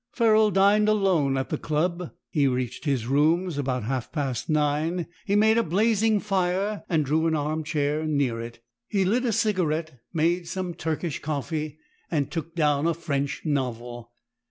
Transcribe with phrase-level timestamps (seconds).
[0.11, 5.35] Ferrol dined alone at the Club; he reached his rooms about half past nine; he
[5.35, 8.63] made up a blazing fire and drew an armchair near it.
[8.87, 11.77] He lit a cigarette, made some Turkish coffee,
[12.09, 14.11] and took down a French novel.